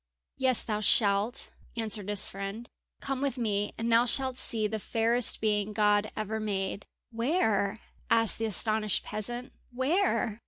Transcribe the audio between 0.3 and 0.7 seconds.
"Yes,